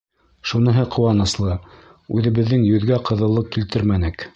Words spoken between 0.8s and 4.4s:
ҡыуаныслы: үҙебеҙҙең йөҙгә ҡыҙыллыҡ килтермәнек.